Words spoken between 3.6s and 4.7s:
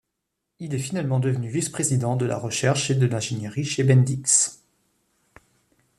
chez Bendix.